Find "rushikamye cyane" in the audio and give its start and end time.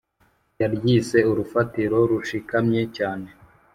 2.09-3.27